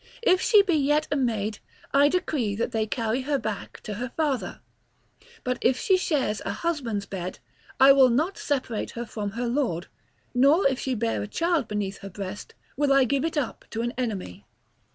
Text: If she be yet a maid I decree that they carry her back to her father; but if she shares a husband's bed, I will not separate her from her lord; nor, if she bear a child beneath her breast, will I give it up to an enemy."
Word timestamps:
If 0.23 0.41
she 0.41 0.63
be 0.63 0.73
yet 0.73 1.07
a 1.11 1.15
maid 1.15 1.59
I 1.93 2.09
decree 2.09 2.55
that 2.55 2.71
they 2.71 2.87
carry 2.87 3.21
her 3.21 3.37
back 3.37 3.81
to 3.81 3.93
her 3.93 4.09
father; 4.17 4.61
but 5.43 5.59
if 5.61 5.77
she 5.77 5.95
shares 5.95 6.41
a 6.43 6.51
husband's 6.51 7.05
bed, 7.05 7.37
I 7.79 7.91
will 7.91 8.09
not 8.09 8.35
separate 8.39 8.89
her 8.97 9.05
from 9.05 9.29
her 9.33 9.45
lord; 9.45 9.89
nor, 10.33 10.67
if 10.67 10.79
she 10.79 10.95
bear 10.95 11.21
a 11.21 11.27
child 11.27 11.67
beneath 11.67 11.99
her 11.99 12.09
breast, 12.09 12.55
will 12.75 12.91
I 12.91 13.03
give 13.03 13.23
it 13.23 13.37
up 13.37 13.65
to 13.69 13.83
an 13.83 13.93
enemy." 13.95 14.47